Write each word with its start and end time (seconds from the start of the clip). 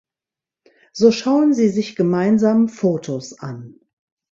So 0.93 1.11
schauen 1.11 1.53
sie 1.53 1.69
sich 1.69 1.95
gemeinsam 1.95 2.69
Fotos 2.69 3.37
an. 3.39 3.75